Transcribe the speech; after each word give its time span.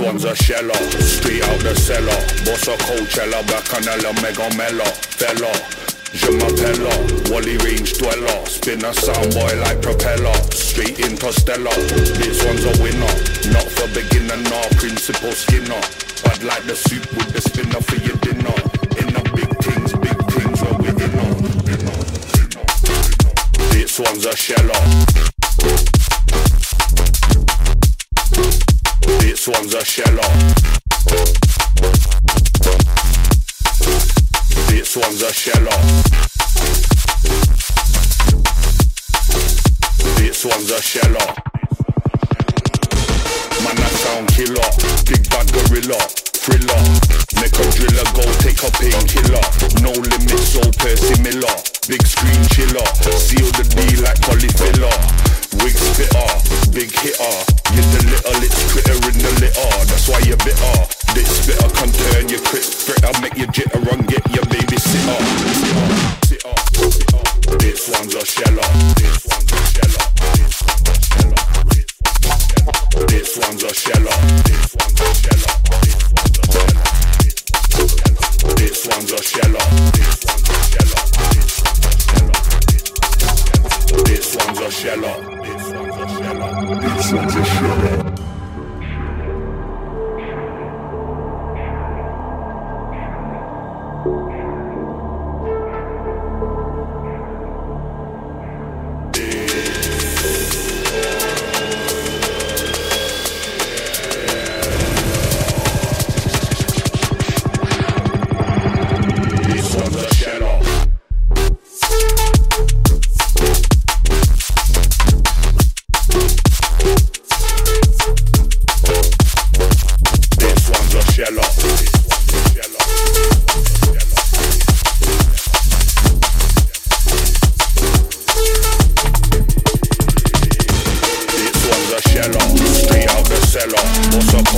one's 0.00 0.24
a 0.24 0.34
sheller, 0.36 0.74
straight 1.02 1.42
out 1.42 1.60
the 1.60 1.74
cellar. 1.74 2.06
Boss 2.44 2.68
a 2.68 2.76
Coachella, 2.86 3.42
back 3.46 3.72
on 3.74 3.86
a 3.86 4.12
mega 4.22 4.48
mela, 4.56 4.84
fella. 4.84 5.52
Je 6.14 6.30
m'appelle 6.30 7.30
Wally 7.30 7.58
range 7.58 7.92
dweller 7.98 8.46
Spin 8.46 8.82
a 8.82 8.92
soundboy 8.92 9.60
like 9.60 9.82
propeller 9.82 10.32
Straight 10.52 10.98
interstellar 11.00 11.74
This 12.16 12.42
one's 12.46 12.64
a 12.64 12.82
winner 12.82 13.52
Not 13.52 13.68
for 13.68 13.86
beginner, 13.88 14.38
no 14.48 14.60
principal 14.78 15.32
skinner 15.32 15.82
I'd 16.24 16.42
like 16.42 16.64
the 16.64 16.74
soup 16.74 17.12
with 17.12 17.30
the 17.34 17.42
spinner 17.42 17.82
for 17.82 17.96
your 17.96 18.16
dinner 18.16 18.77
This 23.98 24.10
one's 24.10 24.26
a 24.26 24.36
sheller 24.36 24.72
This 29.18 29.48
one's 29.48 29.74
a 29.74 29.84
sheller 29.84 30.54
This 34.68 34.96
one's 34.96 35.22
a 35.22 35.32
sheller. 35.32 35.78
This 40.16 40.44
one's 40.44 40.70
a 40.70 40.80
sheller. 40.80 41.34
Man, 43.64 43.78
I 43.78 43.90
sound 43.98 44.28
killer. 44.28 44.70
Big 45.06 45.28
bad 45.28 45.52
gorilla. 45.52 46.27
Thriller. 46.48 46.80
Make 47.44 47.60
a 47.60 47.66
driller 47.76 48.08
go 48.16 48.24
take 48.40 48.62
a 48.64 48.70
painkiller. 48.80 49.44
No 49.84 49.92
limits, 49.92 50.48
so 50.48 50.64
Percy 50.80 51.20
Miller. 51.20 51.52
Big 51.86 52.00
screen 52.06 52.40
chiller. 52.48 52.88
Seal 53.20 53.44
the 53.52 53.68
D 53.76 54.00
like 54.00 54.20
cauliflower. 54.22 54.77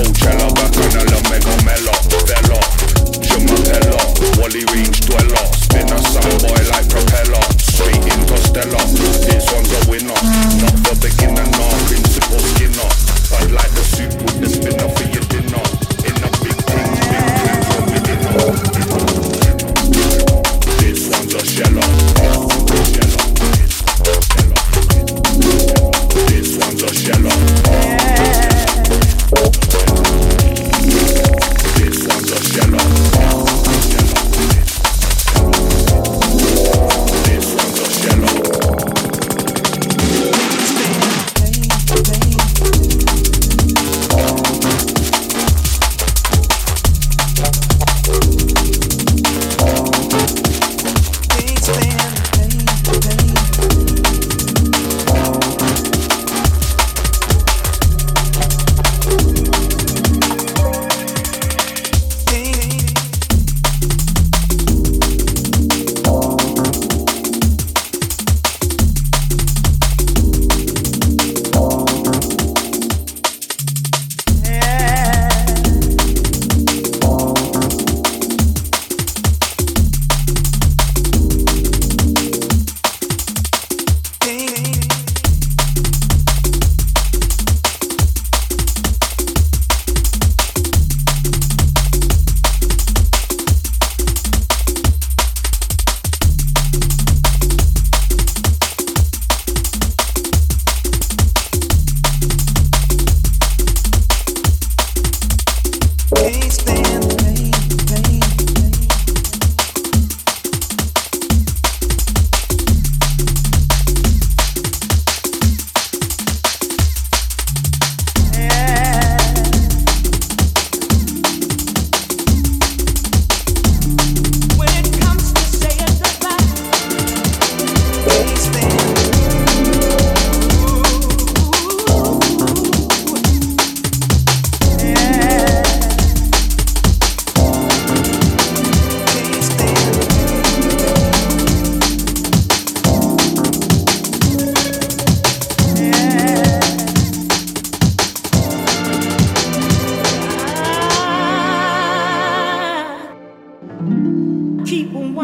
whole 0.03 0.13
child. 0.15 0.40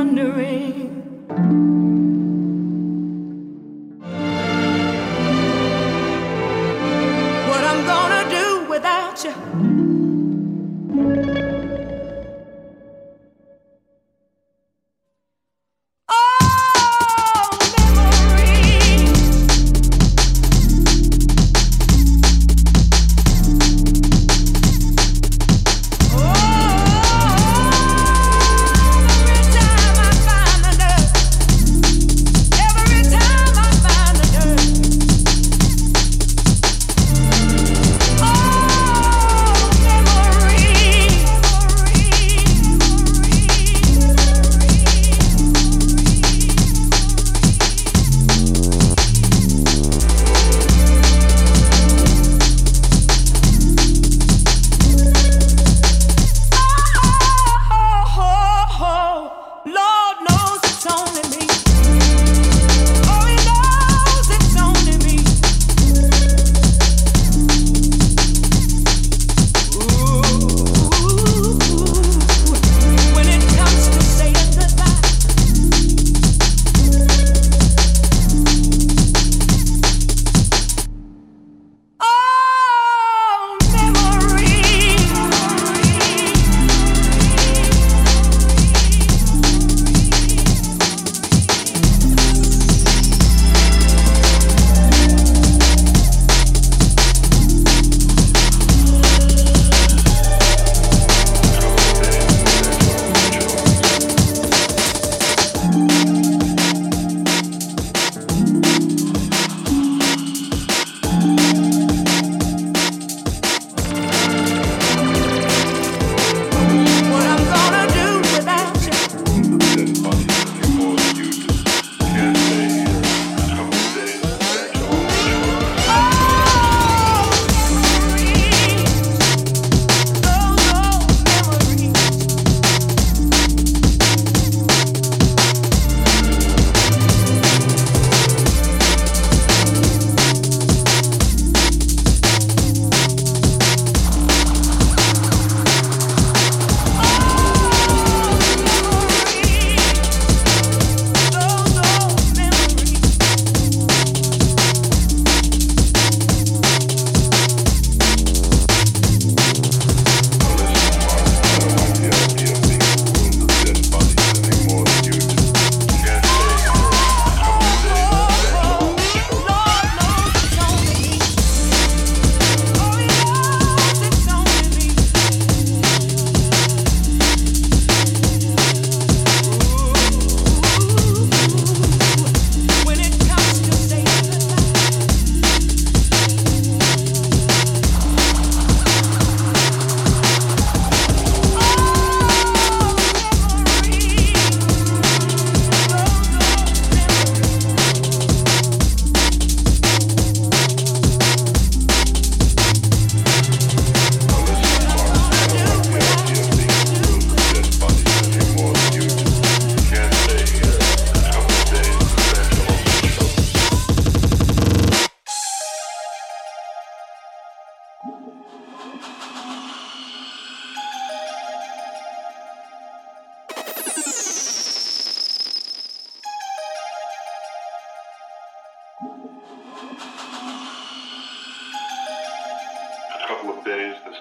wondering. 0.06 2.05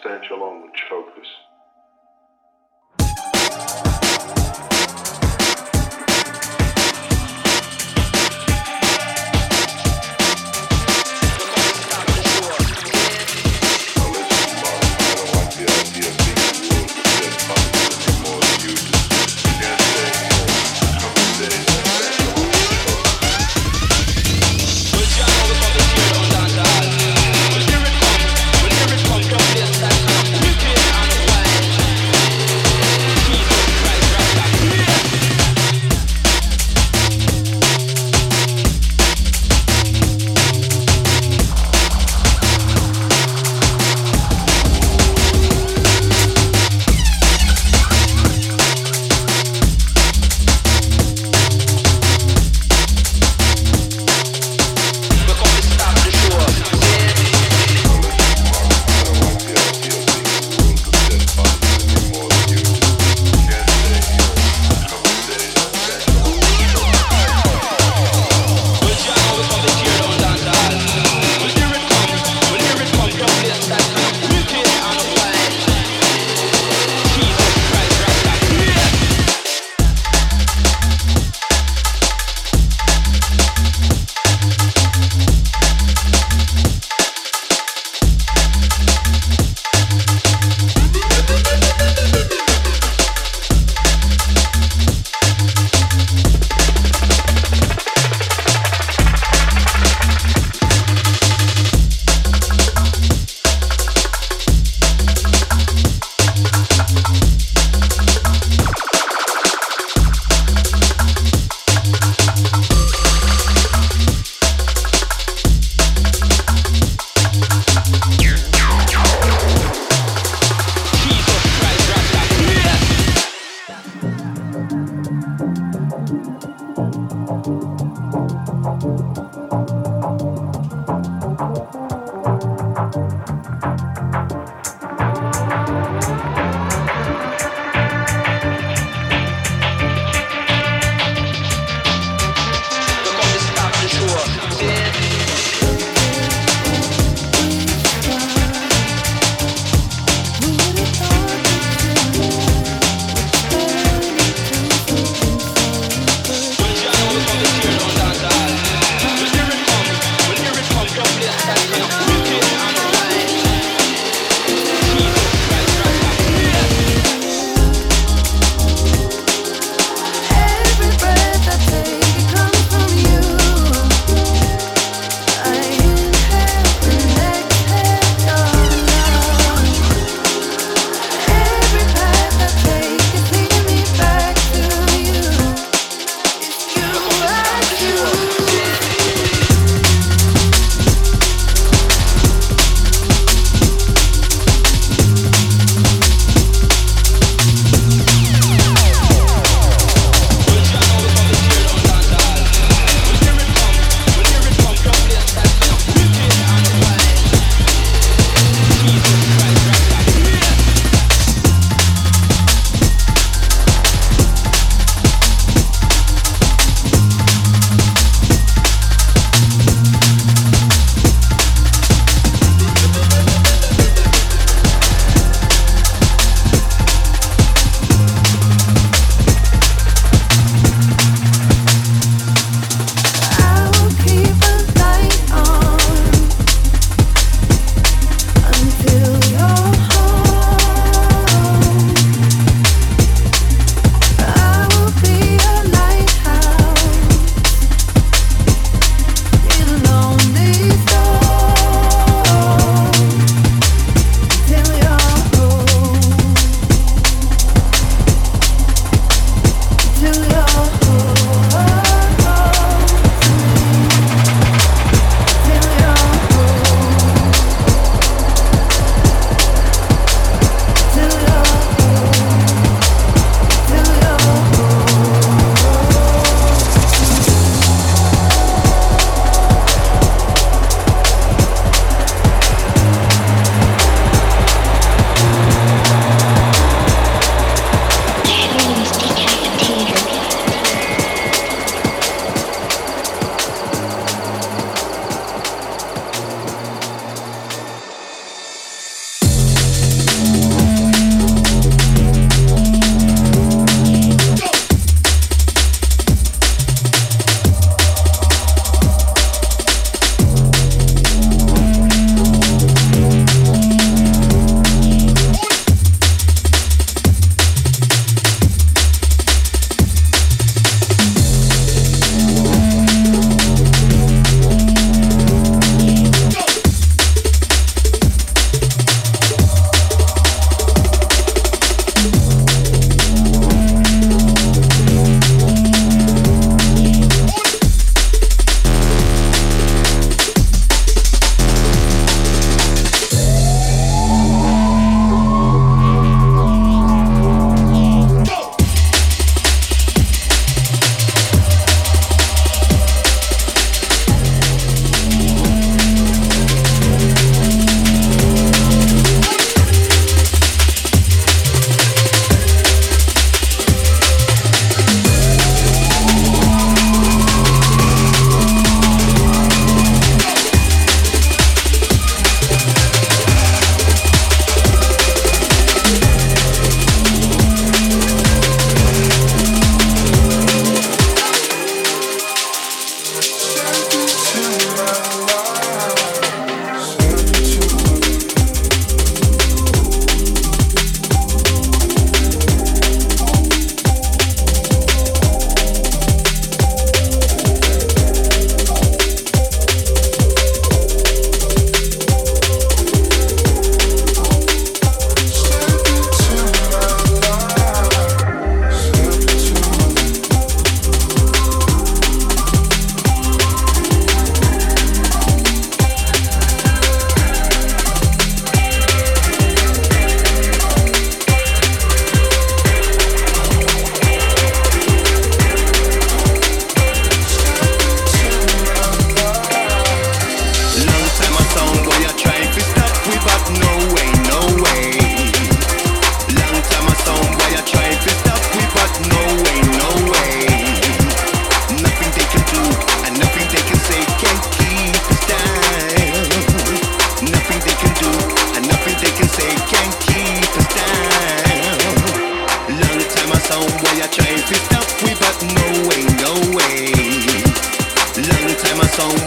When 0.05 0.13
lyrics 0.13 0.81
come 0.89 1.03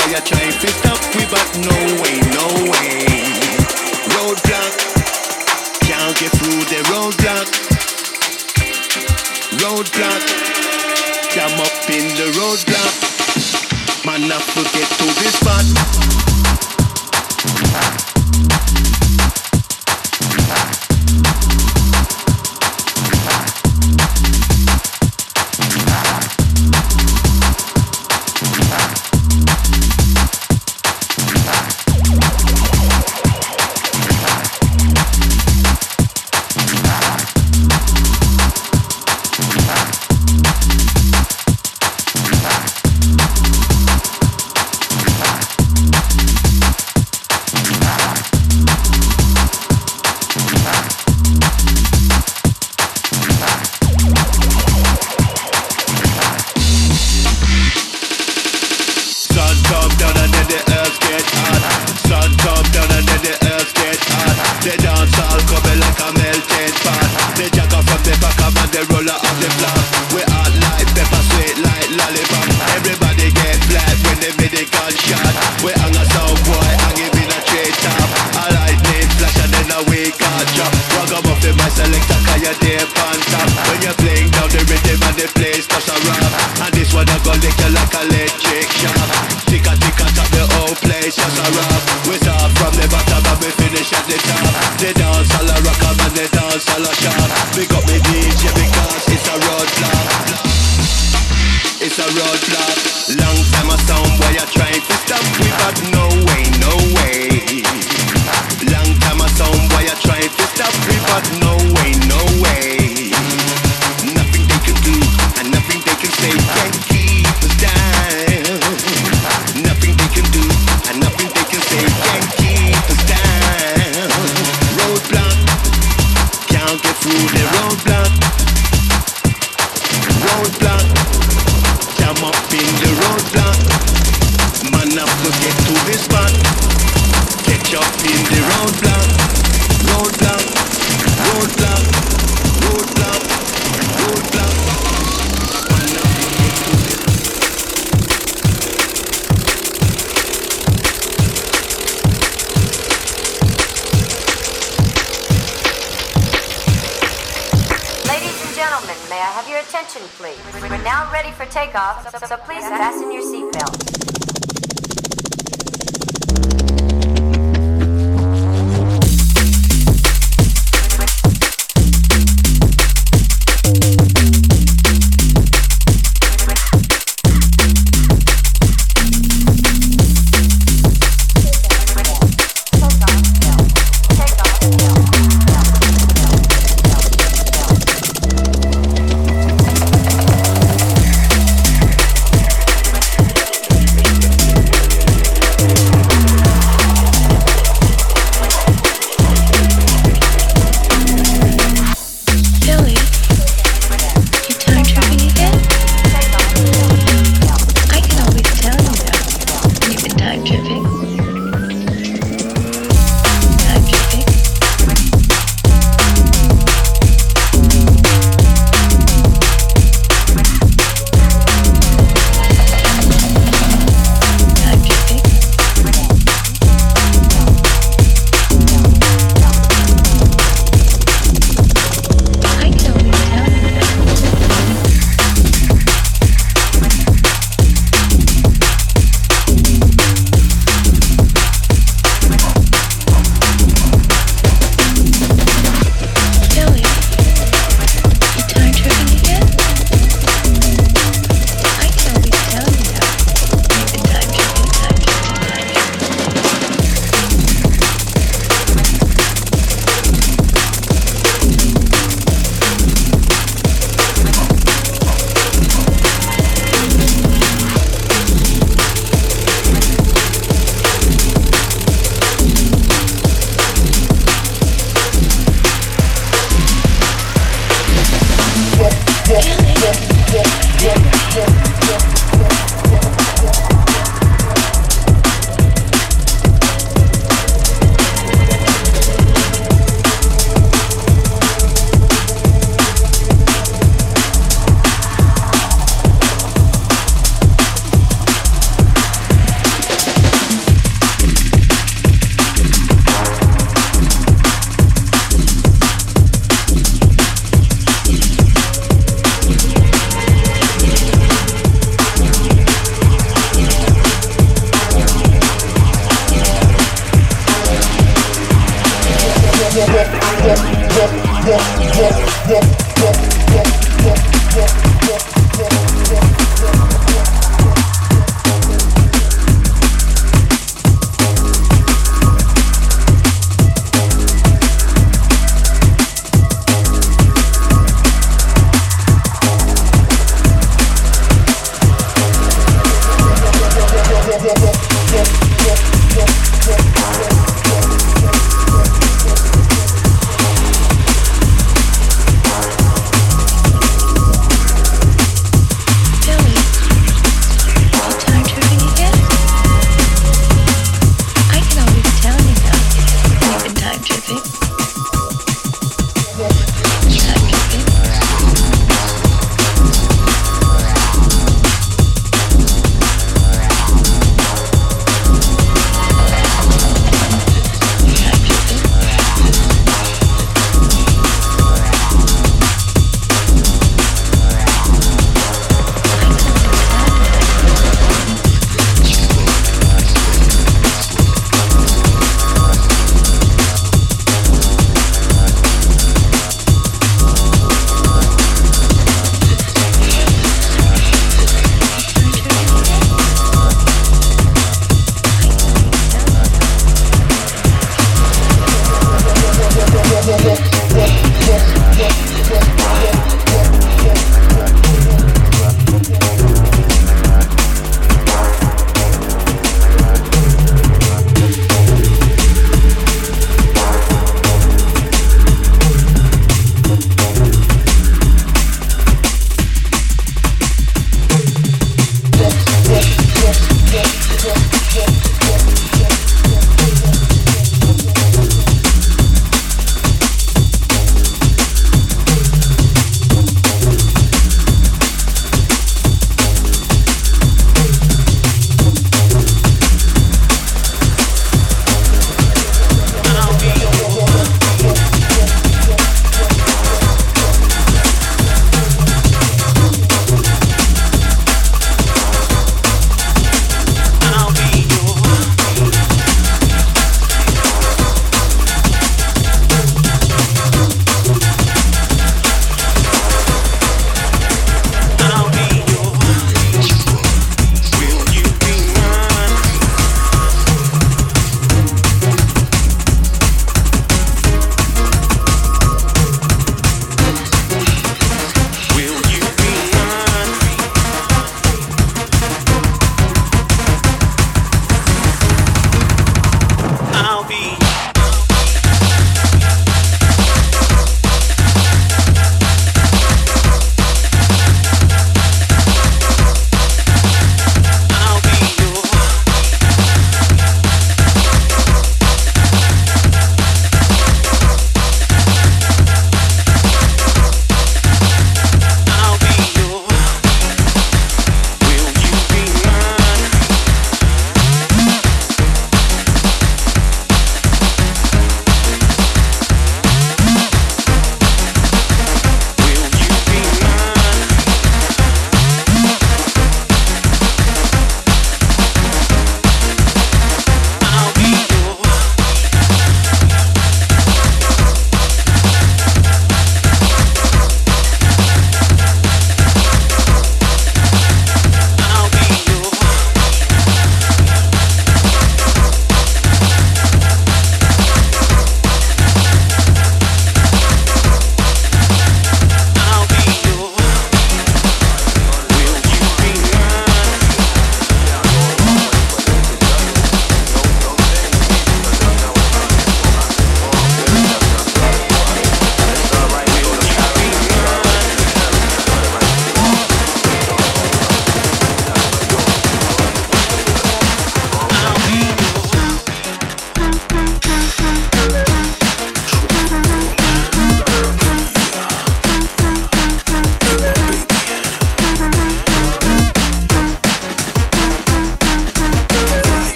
boy 0.00 0.10
you 0.10 0.20
trying 0.20 0.52
to 0.60 0.89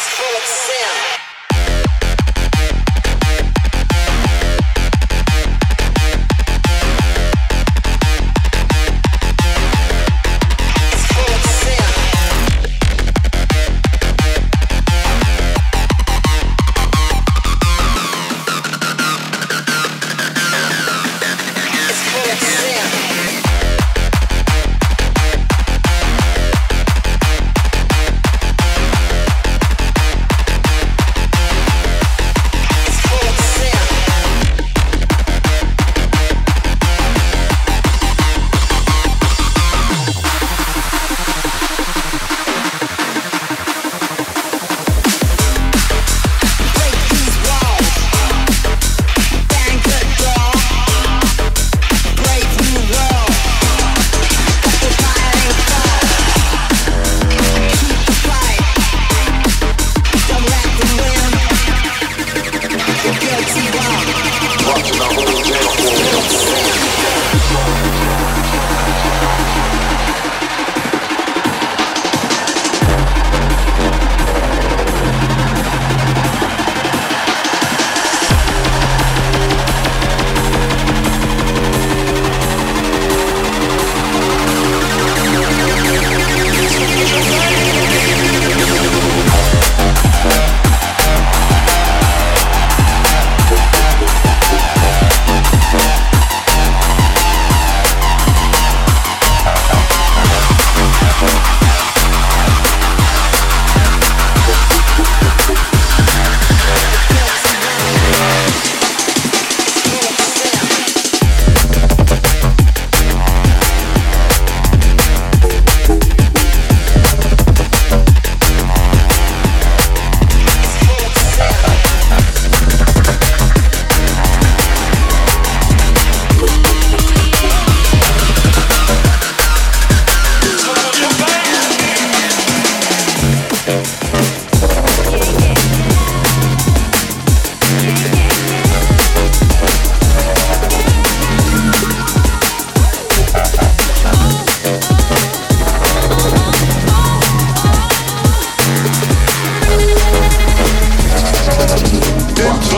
is 0.00 0.06
full 0.16 0.36
of 0.36 0.44
sin. 0.44 1.29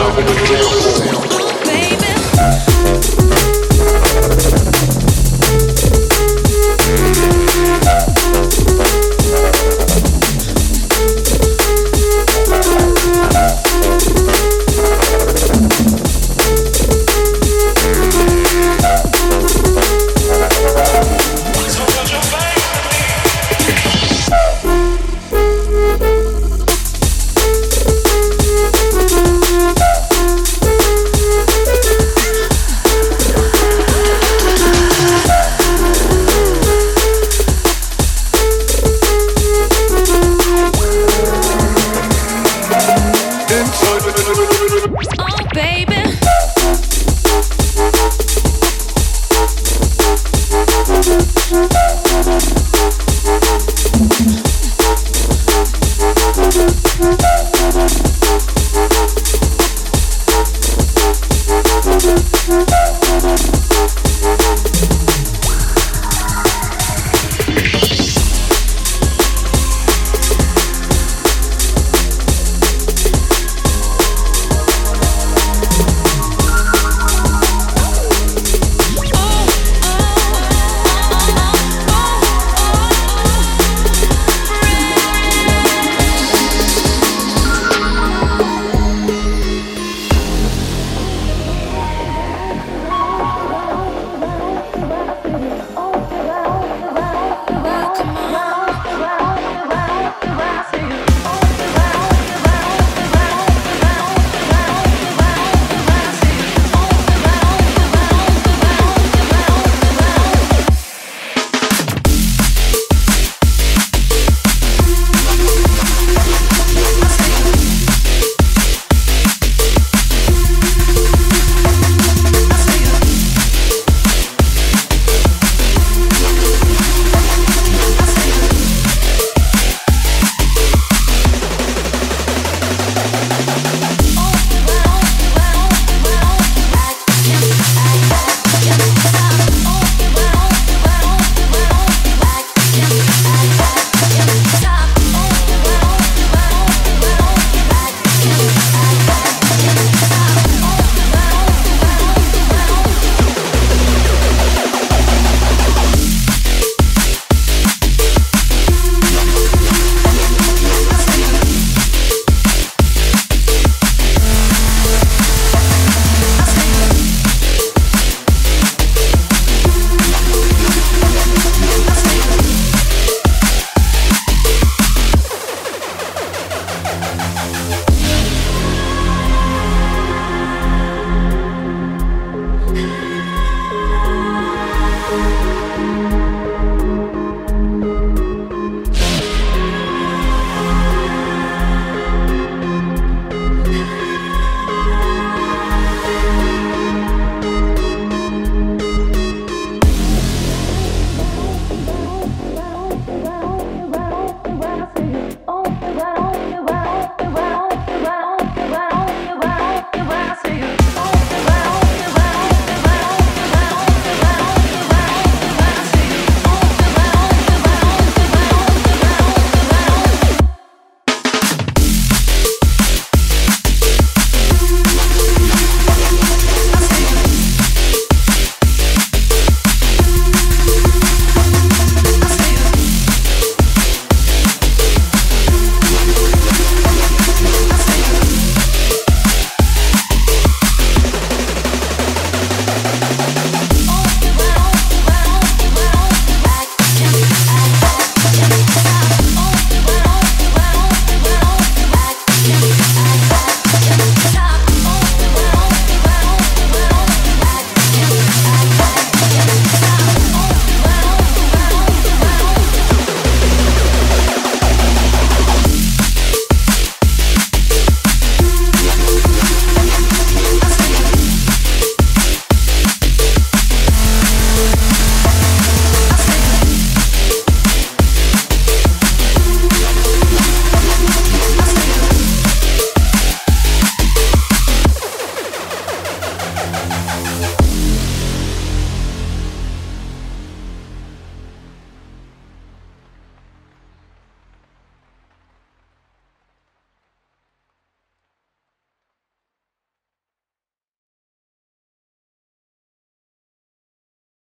Now 0.03 0.82